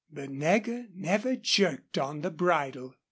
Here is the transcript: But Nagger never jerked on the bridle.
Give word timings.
But 0.11 0.31
Nagger 0.31 0.87
never 0.95 1.35
jerked 1.35 1.99
on 1.99 2.21
the 2.21 2.31
bridle. 2.31 2.95